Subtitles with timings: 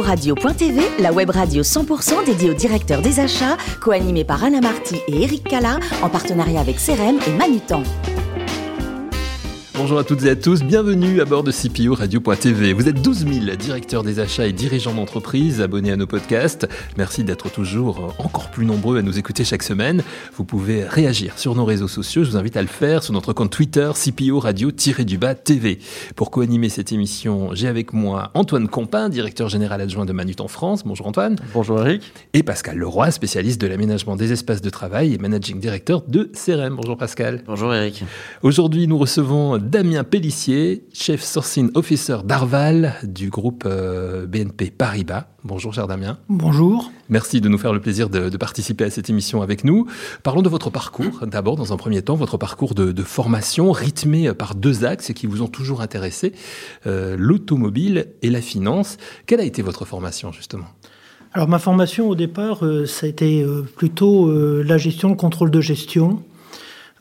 [0.00, 5.22] Radio.tv, la web radio 100% dédiée aux directeurs des achats, co-animée par Anna Marty et
[5.22, 7.82] Eric Cala, en partenariat avec CRM et Manutan.
[9.82, 12.72] Bonjour à toutes et à tous, bienvenue à bord de CPO Radio.tv.
[12.72, 16.68] Vous êtes 12 000 directeurs des achats et dirigeants d'entreprise abonnés à nos podcasts.
[16.96, 20.04] Merci d'être toujours encore plus nombreux à nous écouter chaque semaine.
[20.36, 22.22] Vous pouvez réagir sur nos réseaux sociaux.
[22.22, 25.80] Je vous invite à le faire sur notre compte Twitter CPO Radio-du-bas TV.
[26.14, 30.46] Pour co-animer cette émission, j'ai avec moi Antoine Compin, directeur général adjoint de Manut en
[30.46, 30.84] France.
[30.86, 31.34] Bonjour Antoine.
[31.54, 32.04] Bonjour Eric.
[32.34, 36.76] Et Pascal Leroy, spécialiste de l'aménagement des espaces de travail et managing director de CRM.
[36.76, 37.42] Bonjour Pascal.
[37.48, 38.04] Bonjour Eric.
[38.44, 45.28] Aujourd'hui, nous recevons Damien Pellissier, chef sourcing officer d'Arval du groupe euh, BNP Paribas.
[45.44, 46.18] Bonjour cher Damien.
[46.28, 46.92] Bonjour.
[47.08, 49.86] Merci de nous faire le plaisir de, participer à cette émission avec nous.
[50.24, 51.26] Parlons de votre parcours.
[51.26, 55.40] D'abord, dans un premier temps, votre parcours de, formation rythmé par deux axes qui vous
[55.40, 56.34] ont toujours intéressé,
[56.86, 58.98] euh, l'automobile et la finance.
[59.24, 60.66] Quelle a été votre formation justement?
[61.32, 63.42] Alors ma formation au départ, euh, ça a été
[63.74, 64.30] plutôt
[64.62, 66.22] la gestion, le contrôle de gestion.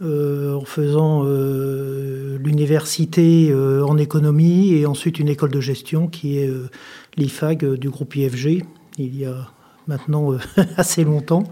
[0.03, 6.39] Euh, en faisant euh, l'université euh, en économie et ensuite une école de gestion qui
[6.39, 6.51] est
[7.17, 8.63] l'IFAG du groupe IFG,
[8.97, 9.51] il y a
[9.85, 10.31] maintenant
[10.77, 11.43] assez longtemps.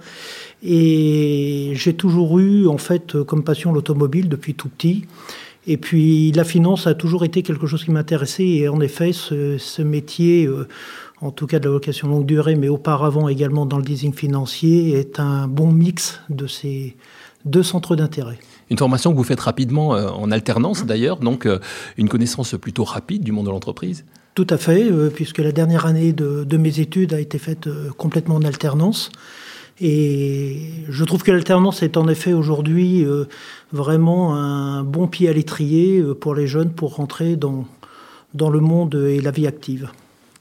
[0.64, 5.06] Et j'ai toujours eu en fait comme passion l'automobile depuis tout petit.
[5.68, 8.48] Et puis la finance a toujours été quelque chose qui m'intéressait.
[8.48, 10.50] Et en effet, ce, métier,
[11.22, 14.98] en tout cas de la location longue durée, mais auparavant également dans le leasing financier,
[14.98, 16.96] est un bon mix de ces,
[17.46, 18.40] deux centres d'intérêt.
[18.70, 21.60] Une formation que vous faites rapidement euh, en alternance d'ailleurs, donc euh,
[21.98, 25.86] une connaissance plutôt rapide du monde de l'entreprise Tout à fait, euh, puisque la dernière
[25.86, 29.12] année de, mes études a été faite complètement en alternance.
[29.82, 33.06] Et je trouve que l'alternance est en effet aujourd'hui
[33.72, 37.66] vraiment un bon pied à l'étrier pour les jeunes pour rentrer dans,
[38.34, 39.90] dans le monde et la vie active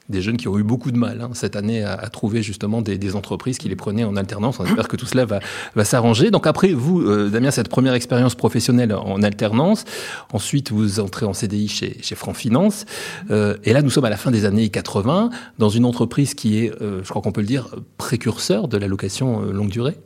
[0.09, 3.15] des jeunes qui ont eu beaucoup de mal hein, cette année à, trouver justement des,
[3.15, 4.59] entreprises qui les prenaient en alternance.
[4.59, 5.39] On espère que tout cela va,
[5.83, 6.31] s'arranger.
[6.31, 9.85] Donc après, vous, euh, Damien, cette première expérience professionnelle en alternance,
[10.33, 12.85] ensuite vous entrez en CDI chez, chez Finance,
[13.31, 16.59] euh, et là nous sommes à la fin des années 80 dans une entreprise qui
[16.59, 19.97] est, euh, je crois qu'on peut le dire, précurseur de la location longue durée.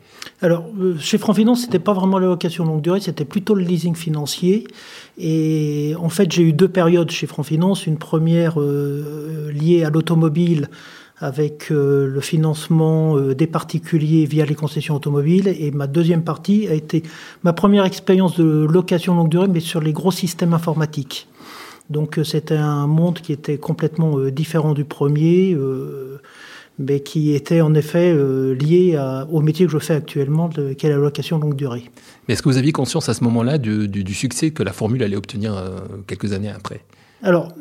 [0.42, 3.96] Alors, chez Franc Finance, c'était pas vraiment la location longue durée, c'était plutôt le leasing
[3.96, 4.66] financier.
[5.18, 7.88] Et en fait, j'ai eu deux périodes chez Franc Finance.
[7.88, 10.70] Une première liée à l'automobile
[11.24, 15.48] avec euh, le financement euh, des particuliers via les concessions automobiles.
[15.48, 17.02] Et ma deuxième partie a été
[17.44, 21.28] ma première expérience de location longue durée, mais sur les gros systèmes informatiques.
[21.90, 25.58] Donc euh, c'était un monde qui était complètement différent du premier,
[26.80, 28.14] mais qui était en effet
[28.56, 29.00] lié
[29.32, 31.84] au métier que je fais actuellement, qui est la location longue durée.
[32.28, 35.04] Mais est-ce que vous aviez conscience à ce moment-là du, du, succès que la formule
[35.04, 35.54] allait obtenir
[36.08, 36.84] quelques années après?
[37.22, 37.54] Alors,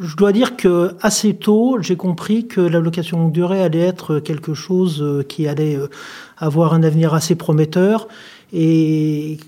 [0.00, 4.18] je dois dire que assez tôt, j'ai compris que la location longue durée allait être
[4.18, 5.88] quelque chose euh, qui allait euh,
[6.38, 8.08] avoir un avenir assez prometteur.
[8.52, 9.38] Et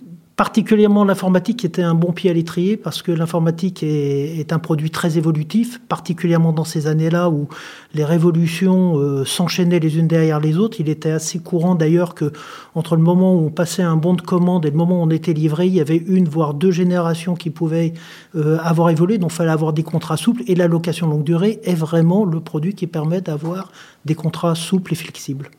[0.43, 5.17] particulièrement l'informatique était un bon pied à l'étrier parce que l'informatique est, un produit très
[5.17, 7.47] évolutif, particulièrement dans ces années-là où
[7.95, 10.81] les révolutions euh, s'enchaînaient les unes derrière les autres.
[10.81, 12.33] Il était assez courant d'ailleurs que
[12.75, 15.11] entre le moment où on passait un bon de commande et le moment où on
[15.11, 17.95] était livré, il y avait une voire deux générations qui pouvaient
[18.35, 19.19] euh, avoir évolué.
[19.19, 22.41] Donc il fallait avoir des contrats souples et la location longue durée est vraiment le
[22.41, 23.71] produit qui permet d'avoir
[24.07, 25.51] des contrats souples et flexibles.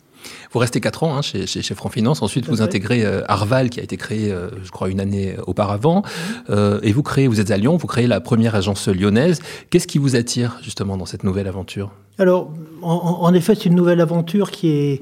[0.51, 2.21] Vous restez 4 ans hein, chez, chez, chez Franc Finance.
[2.21, 6.03] Ensuite, vous intégrez euh, Arval, qui a été créé, euh, je crois, une année auparavant.
[6.49, 9.41] Euh, et vous créez, vous êtes à Lyon, vous créez la première agence lyonnaise.
[9.69, 11.91] Qu'est-ce qui vous attire justement dans cette nouvelle aventure?
[12.19, 12.51] Alors,
[12.81, 15.01] en, effet, c'est une nouvelle aventure qui est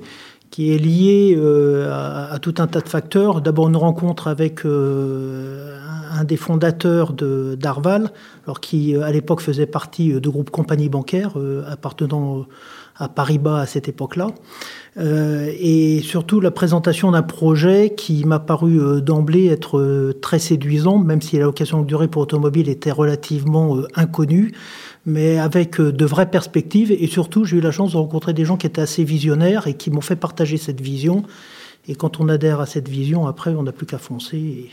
[0.50, 1.40] qui est liée
[1.90, 3.40] à, tout un tas de facteurs.
[3.42, 4.66] D'abord, une rencontre avec
[6.22, 8.12] un des fondateurs d'Arval,
[8.46, 11.34] alors qui à l'époque faisait partie du groupe Compagnie Bancaire,
[11.68, 12.46] appartenant
[13.02, 14.28] à Paris-Bas à cette époque-là.
[14.98, 20.40] Euh, et surtout la présentation d'un projet qui m'a paru euh, d'emblée être euh, très
[20.40, 24.52] séduisant, même si la location longue durée pour automobile était relativement inconnue,
[25.06, 26.92] mais avec de vraies perspectives.
[26.92, 29.74] Et surtout, j'ai eu la chance de rencontrer des gens qui étaient assez visionnaires et
[29.74, 31.24] qui m'ont fait partager cette vision.
[31.88, 34.70] Et quand on adhère à cette vision, après, on n'a plus qu'à foncer.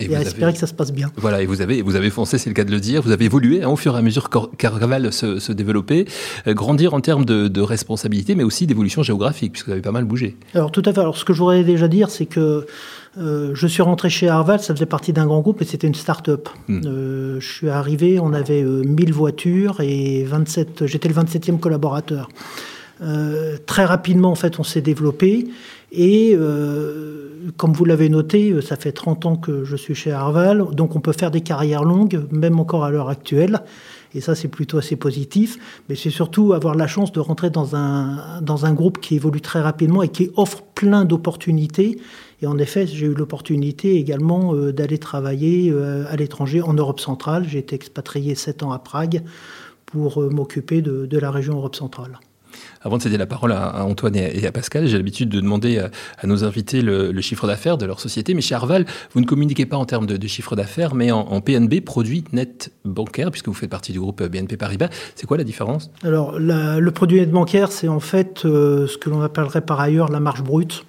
[0.00, 1.10] Et, à espérer que ça se passe bien.
[1.16, 3.26] Voilà, et vous avez, vous avez foncé, c'est le cas de le dire, vous avez
[3.26, 6.06] évolué hein, au fur et à mesure que Carval se, se développait,
[6.46, 9.92] euh, grandir en termes de, de responsabilité, mais aussi d'évolution géographique, puisque vous avez pas
[9.92, 10.36] mal bougé.
[10.54, 12.66] Alors tout à fait, alors ce que je voudrais déjà dire, c'est que
[13.18, 15.94] euh, je suis rentré chez Arval, ça faisait partie d'un grand groupe et c'était une
[15.94, 16.48] start-up.
[16.66, 16.80] Hmm.
[16.84, 22.28] Euh, je suis arrivé, on avait 1000 voitures et 27, j'étais le 27e collaborateur.
[23.66, 25.46] très rapidement, en fait, on s'est développé
[25.92, 26.36] et
[27.56, 30.96] comme vous l'avez noté, euh, ça fait 30 ans que je suis chez Arval, donc
[30.96, 33.60] on peut faire des carrières longues, même encore à l'heure actuelle.
[34.14, 35.58] Et ça, c'est plutôt assez positif.
[35.88, 40.02] Mais c'est surtout avoir la chance de rentrer dans un, groupe qui évolue très rapidement
[40.04, 41.98] et qui offre plein d'opportunités.
[42.40, 47.00] Et en effet, j'ai eu l'opportunité également euh, d'aller travailler euh, à l'étranger, en Europe
[47.00, 47.44] centrale.
[47.48, 49.22] J'ai été expatrié sept ans à Prague
[49.86, 52.18] pour m'occuper de la région Europe centrale.
[52.82, 56.26] Avant de céder la parole à, Antoine et à Pascal, j'ai l'habitude de demander à,
[56.26, 58.34] nos invités le, chiffre d'affaires de leur société.
[58.34, 61.80] Mais chez Arval, vous ne communiquez pas en termes de, chiffre d'affaires, mais en, PNB,
[61.80, 64.88] produit net bancaire, puisque vous faites partie du groupe BNP Paribas.
[65.14, 65.90] C'est quoi la différence?
[66.02, 70.10] Alors, le produit net bancaire, c'est en fait euh, ce que l'on appellerait par ailleurs
[70.10, 70.84] la marge brute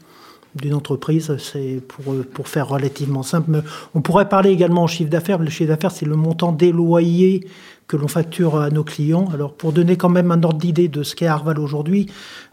[0.56, 3.62] d'une entreprise, c'est pour, pour faire relativement simple.
[3.94, 5.40] On pourrait parler également en chiffre d'affaires.
[5.40, 7.46] Le chiffre d'affaires, c'est le montant des loyers
[7.88, 9.28] que l'on facture à nos clients.
[9.34, 12.08] Alors pour donner quand même un ordre d'idée de ce qu'est Arval aujourd'hui,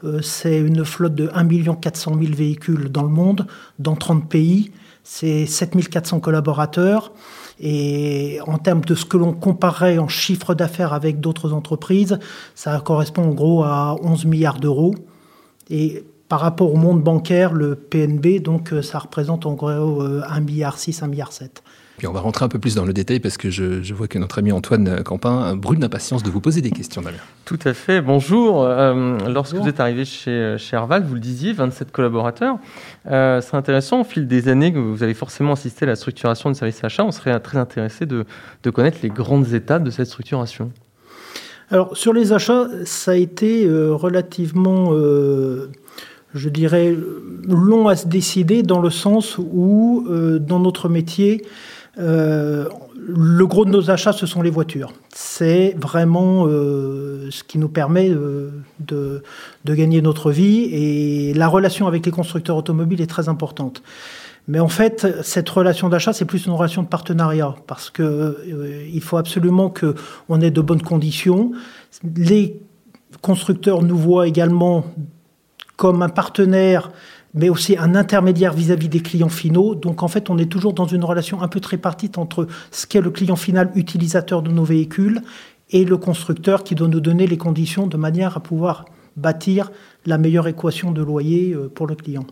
[0.04, 3.46] euh, c'est une flotte de 1 400 000 véhicules dans le monde,
[3.78, 4.72] dans 30 pays.
[5.04, 7.12] C'est 7 400 collaborateurs.
[7.60, 12.19] Et en termes de ce que l'on comparerait en chiffre d'affaires avec d'autres entreprises,
[12.54, 14.94] ça correspond en gros à 11 milliards d'euros.
[15.70, 20.40] Et par rapport au monde bancaire, le PNB, donc euh, ça représente en gros 1
[20.40, 21.62] milliard 6, 1 milliard 7
[22.06, 24.38] on va rentrer un peu plus dans le détail parce que je, vois que notre
[24.38, 27.19] ami Antoine Campin brûle d'impatience de vous poser des questions, Damien.
[27.44, 28.00] Tout à fait.
[28.00, 28.64] Bonjour.
[28.64, 32.56] Euh, lorsque vous êtes arrivé chez, chez Arval, vous le disiez, 27 collaborateurs.
[33.08, 36.50] Euh, c'est intéressant, au fil des années que vous avez forcément assisté à la structuration
[36.50, 38.25] du service achat, on serait très intéressé de,
[38.73, 40.73] connaître les grandes étapes de cette structuration.
[41.70, 44.93] Alors, sur les achats, ça a été euh, relativement
[46.34, 46.96] je dirais,
[47.49, 50.06] long à se décider dans le sens où,
[50.40, 51.43] dans notre métier,
[51.99, 54.93] euh, le gros de nos achats, ce sont les voitures.
[55.12, 58.50] C'est vraiment euh, ce qui nous permet euh,
[58.81, 59.23] de,
[59.67, 63.82] gagner notre vie et la relation avec les constructeurs automobiles est très importante.
[64.49, 68.38] Mais en fait, cette relation d'achat, c'est plus une relation de partenariat parce que
[68.93, 69.94] il faut absolument que
[70.28, 71.52] on ait de bonnes conditions.
[72.17, 72.61] Les
[73.20, 74.85] constructeurs nous voient également
[75.76, 76.90] comme un partenaire
[77.34, 79.74] mais aussi un intermédiaire vis-à-vis des clients finaux.
[79.74, 83.00] Donc en fait, on est toujours dans une relation un peu tripartite entre ce qu'est
[83.00, 85.22] le client final utilisateur de nos véhicules
[85.70, 88.84] et le constructeur qui doit nous donner les conditions de manière à pouvoir
[89.16, 89.70] bâtir
[90.04, 92.26] la meilleure équation de loyer euh, pour le client.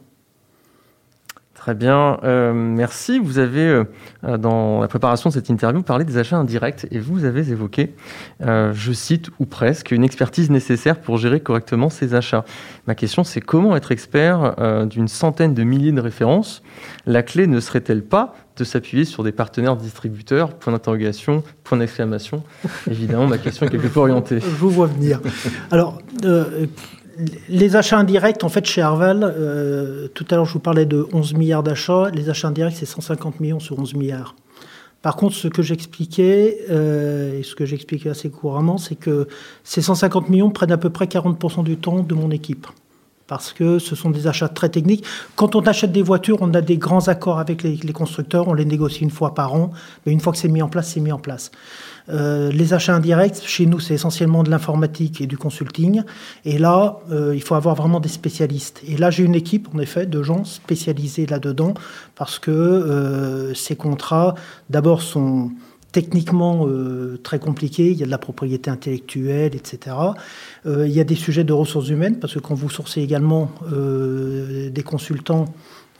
[1.60, 3.18] Très bien, euh, merci.
[3.18, 7.26] Vous avez, euh, dans la préparation de cette interview, parlé des achats indirects et vous
[7.26, 7.94] avez évoqué,
[8.40, 12.46] euh, je cite ou presque, une expertise nécessaire pour gérer correctement ces achats.
[12.86, 16.62] Ma question, c'est comment être expert d'une centaine de milliers de références?
[17.04, 20.54] La clé ne serait-elle pas de s'appuyer sur des partenaires distributeurs?
[20.54, 22.42] Point d'interrogation, point d'exclamation.
[22.90, 24.40] Évidemment, ma question est quelque peu orientée.
[24.40, 25.20] Je vous vois venir.
[25.70, 26.00] Alors,
[27.48, 31.06] les achats indirects, en fait, chez Arval, euh, tout à l'heure, je vous parlais de
[31.12, 32.10] 11 milliards d'achats.
[32.14, 34.34] Les achats indirects, c'est 150 millions sur 11 milliards.
[35.02, 39.28] Par contre, ce que j'expliquais, euh, et ce que j'expliquais assez couramment, c'est que
[39.64, 42.66] ces 150 millions prennent à peu près 40% du temps de mon équipe.
[43.30, 45.04] Parce que ce sont des achats très techniques.
[45.36, 48.64] Quand on achète des voitures, on a des grands accords avec les constructeurs, on les
[48.64, 49.70] négocie une fois par an,
[50.04, 51.52] mais une fois que c'est mis en place, c'est mis en place.
[52.08, 56.02] Euh, les achats indirects, chez nous, c'est essentiellement de l'informatique et du consulting.
[56.44, 58.82] Et là, euh, il faut avoir vraiment des spécialistes.
[58.84, 61.74] Et là, j'ai une équipe, en effet, de gens spécialisés là-dedans,
[62.16, 64.34] parce que euh, ces contrats,
[64.70, 65.52] d'abord, sont
[65.92, 66.66] techniquement
[67.22, 67.90] très compliqués.
[67.90, 69.96] Il y a de la propriété intellectuelle, etc.
[70.66, 74.82] il y a des sujets de ressources humaines, parce que quand vous sourcez également des
[74.84, 75.46] consultants,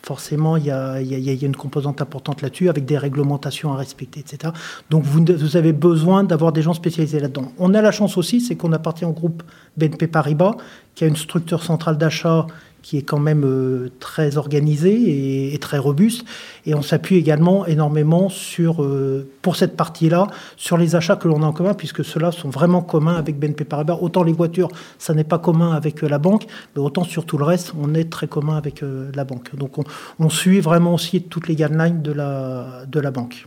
[0.03, 4.53] forcément, il y, a, une composante importante là-dessus, avec des réglementations à respecter, etc.
[4.89, 7.53] Donc, vous, vous avez besoin d'avoir des gens spécialisés là-dedans.
[7.59, 9.43] On a la chance aussi, c'est qu'on appartient au groupe
[9.77, 10.57] BNP Paribas,
[10.95, 12.47] qui a une structure centrale d'achat
[12.83, 16.25] qui est quand même euh, très organisé et, très robuste.
[16.67, 21.43] Et on s'appuie également énormément sur, euh, pour cette partie-là, sur les achats que l'on
[21.43, 23.99] a en commun, puisque ceux-là sont vraiment communs avec BNP Paribas.
[24.01, 24.69] Autant les voitures,
[24.99, 27.95] ça n'est pas commun avec euh, la banque, mais autant sur tout le reste, on
[27.95, 28.83] est très commun avec
[29.15, 29.55] la banque.
[29.57, 29.77] Donc
[30.19, 33.47] on, suit vraiment aussi toutes les guidelines de de la banque.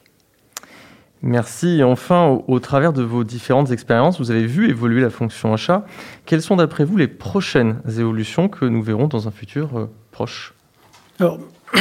[1.25, 1.81] Merci.
[1.83, 5.85] Enfin, au, travers de vos différentes expériences, vous avez vu évoluer la fonction achat.
[6.25, 10.53] Quelles sont d'après vous les prochaines évolutions que nous verrons dans un futur euh, proche?
[11.21, 11.39] Alors,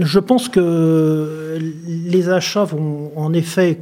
[0.00, 1.56] je pense que
[1.86, 3.78] les achats vont en effet,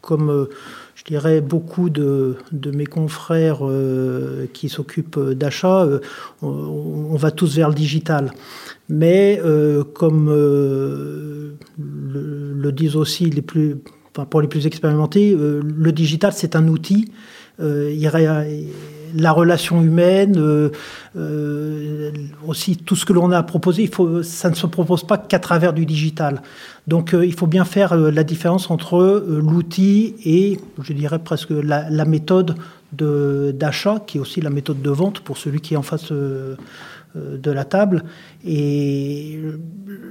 [0.00, 0.48] comme euh,
[0.94, 5.88] je dirais beaucoup de, mes confrères euh, qui s'occupent d'achats,
[6.40, 8.30] on, va tous vers le digital.
[8.88, 9.40] Mais
[9.94, 11.56] comme le,
[12.70, 13.78] disent aussi les plus
[14.24, 17.12] pour les plus expérimentés, euh, le digital, c'est un outil.
[17.60, 17.94] Euh,
[19.14, 20.36] la relation humaine,
[22.46, 23.46] aussi tout ce que l'on a
[23.78, 26.42] il faut, ça ne se propose pas qu'à travers du digital.
[26.86, 32.56] Donc il faut bien faire la différence entre l'outil et, je dirais presque, la, méthode
[32.92, 36.12] d'achat, qui est aussi la méthode de vente pour celui qui est en face
[37.16, 38.04] euh, de la table.
[38.44, 39.40] Et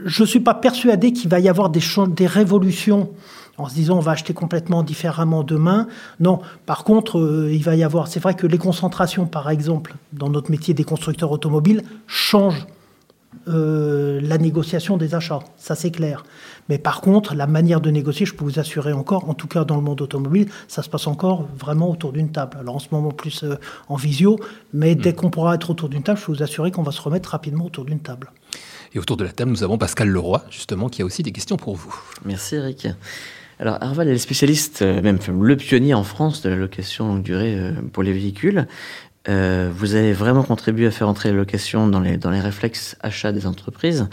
[0.06, 3.12] je ne suis pas persuadé qu'il va y avoir des révolutions
[3.58, 5.88] en se disant on va acheter complètement différemment demain.
[6.20, 8.08] Non, par contre, euh, il va y avoir.
[8.08, 12.68] C'est vrai que les concentrations, par exemple, dans notre métier des constructeurs automobiles, changent
[13.48, 15.42] euh, la négociation des achats.
[15.58, 16.24] Ça, c'est clair.
[16.68, 19.66] Mais par contre, la manière de négocier, je peux vous assurer encore, en tout cas
[19.66, 22.58] dans le monde automobile, ça se passe encore vraiment autour d'une table.
[22.60, 24.40] Alors en ce moment plus euh, en visio,
[24.74, 25.16] mais dès hmm.
[25.16, 27.66] qu'on pourra être autour d'une table, je peux vous assurer qu'on va se remettre rapidement
[27.66, 28.32] autour d'une table.
[28.96, 31.58] Et autour de la table, nous avons Pascal Leroy, justement, qui a aussi des questions
[31.58, 31.94] pour vous.
[32.24, 32.88] Merci Eric.
[33.60, 37.24] Alors Arval est le spécialiste, euh, même le pionnier en France de la location longue
[37.24, 38.68] durée euh, pour les véhicules.
[39.28, 43.32] vous avez vraiment contribué à faire entrer la location dans les, dans les réflexes achats
[43.32, 44.08] des entreprises.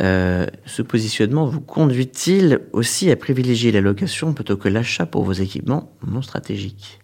[0.00, 5.32] Euh, ce positionnement vous conduit-il aussi à privilégier la location plutôt que l'achat pour vos
[5.32, 7.00] équipements non stratégiques?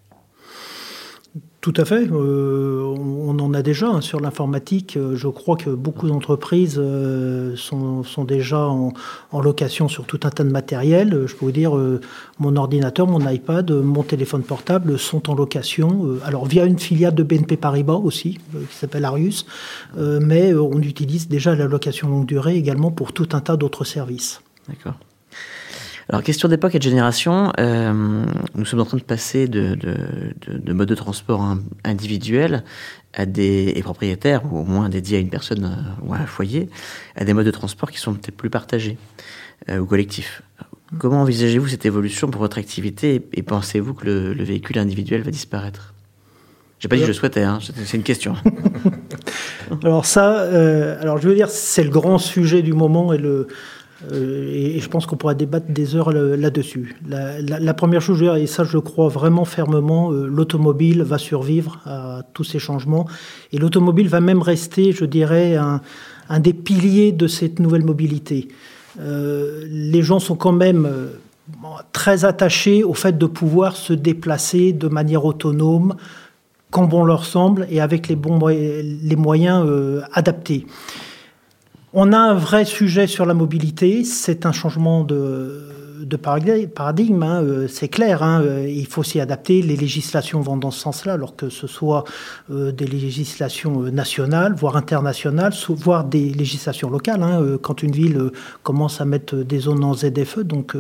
[1.67, 2.09] Tout à fait.
[2.13, 4.97] Euh, on en a déjà hein, sur l'informatique.
[4.97, 8.93] Euh, je crois que beaucoup d'entreprises euh, sont, déjà en,
[9.33, 11.25] location sur tout un tas de matériel.
[11.27, 11.73] Je peux vous dire,
[12.39, 16.19] mon ordinateur, mon iPad, mon téléphone portable sont en location.
[16.25, 18.39] alors via une filiale de BNP Paribas aussi,
[18.71, 19.45] qui s'appelle Arius.
[19.97, 24.41] mais on utilise déjà la location longue durée également pour tout un tas d'autres services.
[24.69, 24.95] D'accord.
[26.09, 29.97] Alors, question d'époque et de génération, euh, nous sommes en train de passer de, de,
[30.47, 32.63] de, de modes de transport individuels
[33.13, 36.27] à des et propriétaires, ou au moins dédiés à une personne euh, ou à un
[36.27, 36.69] foyer,
[37.17, 38.99] à des modes de transport qui sont peut-être plus partagés
[39.69, 40.43] euh, ou collectifs.
[40.99, 45.33] Comment envisagez-vous cette évolution pour votre activité et, pensez-vous que le, le, véhicule individuel va
[45.33, 45.93] disparaître?
[46.79, 48.37] J'ai pas dit que je le souhaitais, hein, c'est une question.
[49.83, 50.43] alors ça,
[51.01, 53.49] alors je veux dire, c'est le grand sujet du moment et le
[54.13, 56.97] et, je pense qu'on pourra débattre des heures là-dessus.
[57.09, 62.45] La, première chose, et ça je crois vraiment fermement, euh, l'automobile va survivre à tous
[62.45, 63.07] ces changements.
[63.53, 68.49] Et l'automobile va même rester, je dirais, un, des piliers de cette nouvelle mobilité.
[69.01, 70.89] Euh, les gens sont quand même
[71.93, 75.97] très attachés au fait de pouvoir se déplacer de manière autonome,
[76.71, 79.67] quand bon leur semble, et avec les, bons, les moyens
[80.13, 80.67] adaptés.
[81.99, 84.05] On a un vrai sujet sur la mobilité.
[84.05, 85.63] C'est un changement de,
[86.23, 88.23] paradigme, hein, euh, c'est clair.
[88.23, 89.63] Hein, euh, il faut s'y adapter.
[89.63, 92.05] Les législations vont dans ce sens-là, alors que ce soit
[92.51, 97.23] euh, des législations nationales, voire internationales, voire des législations locales.
[97.23, 98.31] Hein, quand une ville
[98.63, 100.77] commence à mettre des zones en ZFE, donc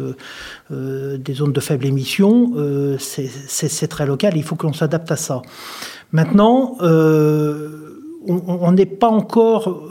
[0.68, 2.52] des zones de faible émission,
[2.98, 4.36] c'est très local.
[4.36, 5.40] Il faut que l'on s'adapte à ça.
[6.12, 9.88] Maintenant, on n'est pas encore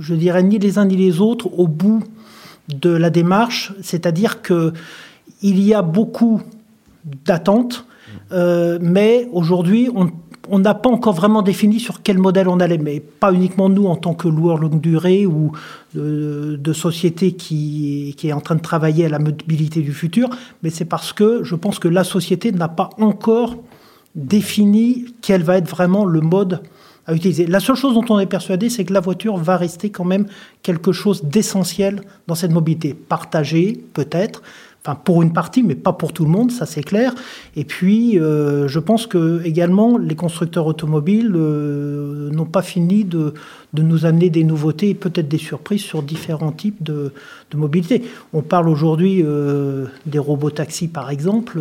[0.00, 2.02] je dirais, ni les uns ni les autres au bout
[2.68, 4.72] de la démarche, c'est-à-dire que
[5.42, 6.42] il y a beaucoup
[7.24, 7.86] d'attentes,
[8.32, 9.88] euh, mais aujourd'hui,
[10.50, 13.86] on n'a pas encore vraiment défini sur quel modèle on allait, mais pas uniquement nous
[13.86, 15.52] en tant que loueurs longue durée ou
[15.94, 20.28] de, société qui, est en train de travailler à la mobilité du futur,
[20.62, 23.56] mais c'est parce que je pense que la société n'a pas encore
[24.14, 26.60] défini quel va être vraiment le mode
[27.08, 27.46] utiliser.
[27.46, 30.26] La seule chose dont on est persuadé, c'est que la voiture va rester quand même
[30.62, 32.94] quelque chose d'essentiel dans cette mobilité.
[32.94, 34.42] Partagée, peut-être,
[34.84, 37.14] enfin pour une partie, mais pas pour tout le monde, ça c'est clair.
[37.56, 43.34] Et puis, euh, je pense que également les constructeurs automobiles euh, n'ont pas fini de,
[43.74, 47.12] nous amener des nouveautés et peut-être des surprises sur différents types de,
[47.54, 48.02] mobilité.
[48.32, 51.60] On parle aujourd'hui euh, des robots taxis, par exemple.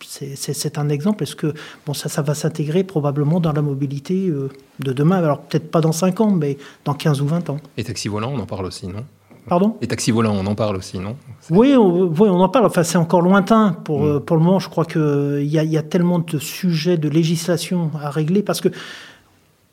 [0.00, 1.22] C'est un exemple.
[1.22, 1.52] Est-ce que
[1.86, 4.32] bon, ça, ça va s'intégrer probablement dans la mobilité
[4.80, 5.18] de demain?
[5.18, 7.58] Alors peut-être pas dans 5 ans, mais dans 15 ou 20 ans.
[7.76, 9.04] Et taxi volant, on en parle aussi, non?
[9.48, 11.16] Pardon Les taxis volants, on en parle aussi, non?
[11.50, 12.66] Oui on, on en parle.
[12.66, 13.76] Enfin, c'est encore lointain.
[13.84, 14.06] Pour, mm.
[14.06, 17.08] euh, pour le moment, je crois qu'il y, a, y a tellement de sujets de
[17.08, 18.68] législation à régler parce que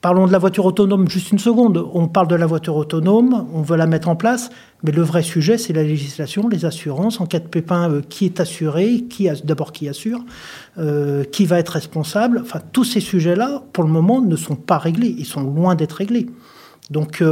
[0.05, 1.84] Parlons de la voiture autonome juste une seconde.
[1.96, 4.51] On parle de la voiture autonome, on veut la mettre en place,
[4.84, 7.20] mais le vrai sujet, c'est la législation, les assurances.
[7.20, 10.24] En cas de pépin, euh, qui est assuré qui D'abord, qui assure
[10.77, 14.77] euh, Qui va être responsable Enfin, tous ces sujets-là, pour le moment, ne sont pas
[14.77, 15.15] réglés.
[15.17, 16.27] Ils sont loin d'être réglés.
[16.91, 17.24] Donc,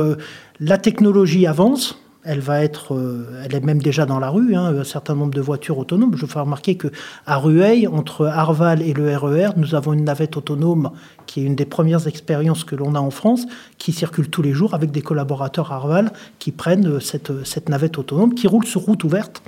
[0.60, 4.76] la technologie avance, elle va être, euh, elle est même déjà dans la rue, hein,
[4.78, 6.16] un certain nombre de voitures autonomes.
[6.16, 6.88] Je fais remarquer que
[7.26, 10.92] à Rueil, entre Arval et le RER, e nous avons une navette autonome
[11.26, 13.46] qui est une des premières expériences que l'on a en France,
[13.78, 17.98] qui circule tous les jours avec des collaborateurs Arval qui prennent euh, cette, cette navette
[17.98, 19.44] autonome, qui roule sur route ouverte.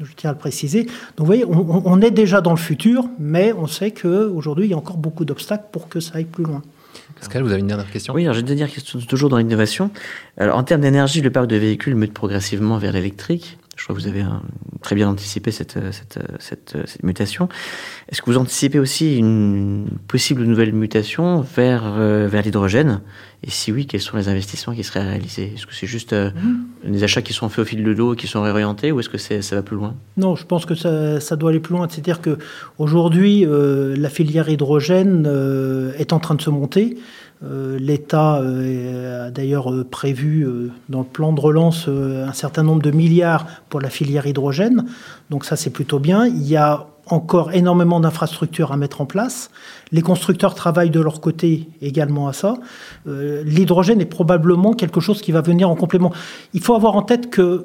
[0.00, 0.84] Je tiens à le préciser.
[0.84, 4.70] Donc, vous voyez, on, on est déjà dans le futur, mais on sait qu'aujourd'hui, il
[4.70, 6.62] y a encore beaucoup d'obstacles pour que ça aille plus loin.
[7.16, 8.14] Pascal, vous avez une dernière question?
[8.14, 9.90] Oui, j'ai une dernière question, toujours dans l'innovation.
[10.38, 13.58] Alors, en termes d'énergie, le parc de véhicules mute progressivement vers l'électrique.
[13.80, 14.22] Je crois que vous avez
[14.82, 17.48] très bien anticipé cette, cette, cette, cette mutation.
[18.10, 23.00] Est-ce que vous anticipez aussi une possible nouvelle mutation vers, euh, vers l'hydrogène?
[23.42, 25.52] Et si oui, quels sont les investissements qui seraient réalisés?
[25.54, 26.90] Est-ce que c'est juste euh, mmh.
[26.92, 29.08] des achats qui sont faits au fil de l'eau et qui sont réorientés ou est-ce
[29.08, 29.94] que ça va plus loin?
[30.18, 31.88] Non, je pense que ça, ça, doit aller plus loin.
[31.88, 36.98] C'est-à-dire qu'aujourd'hui, euh, la filière hydrogène euh, est en train de se monter.
[37.42, 40.46] Euh, L'État euh, a d'ailleurs euh, prévu
[40.88, 44.84] dans le plan de relance un certain nombre de milliards pour la filière hydrogène.
[45.30, 46.26] Donc ça, c'est plutôt bien.
[46.26, 49.50] Il y a encore énormément d'infrastructures à mettre en place.
[49.90, 52.54] Les constructeurs travaillent de leur côté également à ça.
[53.06, 56.12] L'hydrogène est probablement quelque chose qui va venir en complément.
[56.54, 57.64] Il faut avoir en tête que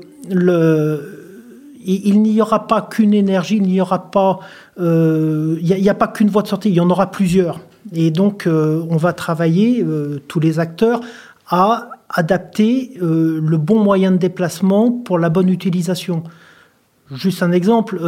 [1.87, 4.39] il, n'y aura pas qu'une énergie, il n'y aura pas,
[4.79, 7.59] il n'y a, pas qu'une voie de sortie, il y en aura plusieurs.
[7.93, 11.01] Et donc, euh, on va travailler, euh, tous les acteurs,
[11.47, 16.23] à adapter euh, le bon moyen de déplacement pour la bonne utilisation.
[17.11, 17.99] Juste un exemple,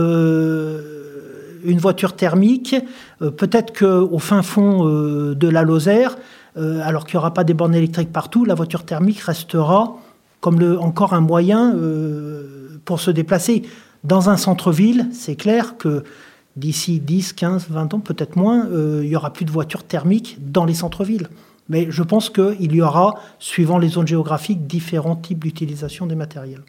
[1.63, 2.75] une voiture thermique,
[3.19, 6.17] peut-être qu'au fin fond de la Lozère,
[6.55, 9.98] alors qu'il n'y aura pas des bornes électriques partout, la voiture thermique restera
[10.41, 11.75] comme encore un moyen
[12.86, 13.62] pour se déplacer.
[14.03, 16.03] Dans un centre-ville, c'est clair que
[16.58, 20.38] d'ici 10, 15, 20 ans, peut-être moins, euh, il y aura plus de voitures thermiques
[20.40, 21.30] dans les centres-villes.
[21.70, 26.64] Mais je pense qu'il y aura, suivant les zones géographiques, différents types d'utilisation des matériels.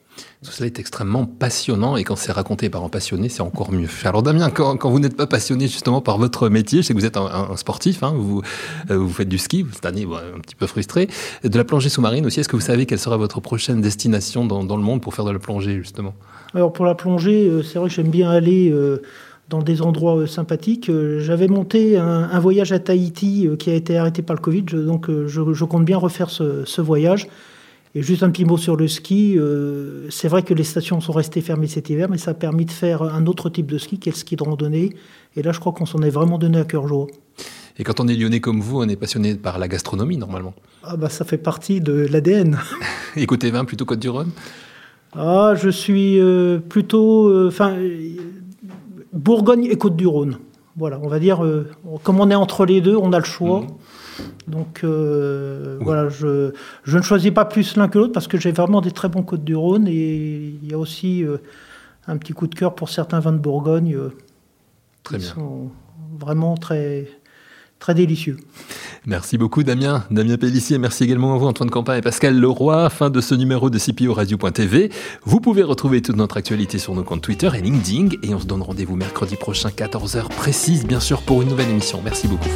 [0.44, 3.88] Tout cela est extrêmement passionnant et quand c'est raconté par un passionné, c'est encore mieux.
[4.04, 7.06] Alors Damien, quand, vous n'êtes pas passionné justement par votre métier, je sais que vous
[7.06, 8.42] êtes un, sportif, hein, vous,
[8.90, 11.08] euh, vous faites du ski, cette année un petit peu frustré,
[11.44, 14.76] de la plongée sous-marine aussi, est-ce que vous savez quelle sera votre prochaine destination dans,
[14.76, 16.14] le monde pour faire de la plongée justement?
[16.54, 18.72] Alors pour la plongée, euh, c'est vrai que j'aime bien aller
[19.48, 20.88] dans des endroits euh, sympathiques.
[20.88, 24.62] Euh, j'avais monté un, voyage à Tahiti euh, qui a été arrêté par le Covid,
[24.62, 27.28] donc je, compte bien refaire ce, voyage.
[27.94, 29.38] Et juste un petit mot sur le ski,
[30.10, 32.70] c'est vrai que les stations sont restées fermées cet hiver, mais ça a permis de
[32.70, 34.90] faire un autre type de ski, qui est le ski de randonnée.
[35.36, 37.06] Et là, je crois qu'on s'en est vraiment donné à cœur joie.
[37.78, 40.54] Et quand on est lyonnais comme vous, on est passionné par la gastronomie normalement.
[40.82, 42.58] Ah bah ça fait partie de l'ADN.
[43.26, 44.30] Côté vin, plutôt Côte-du-Rhône
[45.14, 46.20] Ah, je suis
[46.68, 47.48] plutôt...
[47.48, 47.74] Enfin,
[49.12, 50.38] Bourgogne et Côte-du-Rhône.
[50.76, 51.68] Voilà, on va dire, euh,
[52.04, 53.60] comme on est entre les deux, on a le choix.
[53.60, 53.68] Mhm.
[54.46, 56.52] Donc euh, voilà, je,
[56.84, 59.22] je, ne choisis pas plus l'un que l'autre parce que j'ai vraiment des très bons
[59.22, 61.38] Côtes-du-Rhône et il y a aussi euh,
[62.06, 63.96] un petit coup de cœur pour certains vins de Bourgogne
[65.04, 65.34] très qui bien.
[65.34, 65.70] sont
[66.18, 67.08] vraiment très,
[67.78, 68.38] très délicieux.
[69.06, 70.78] Merci beaucoup Damien, Damien Pellissier.
[70.78, 72.90] Merci également à vous Antoine Campan et Pascal Leroy.
[72.90, 74.90] Fin de ce numéro de CPO Radio.tv.
[75.24, 78.16] Vous pouvez retrouver toute notre actualité sur nos comptes Twitter et LinkedIn.
[78.22, 82.00] Et on se donne rendez-vous mercredi prochain, 14h précise, bien sûr, pour une nouvelle émission.
[82.04, 82.48] Merci beaucoup.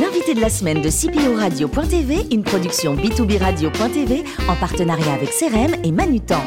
[0.00, 5.76] L'invité de la semaine de CPO Radio.tv, une production B2B Radio.tv en partenariat avec CRM
[5.84, 6.42] et Manutan.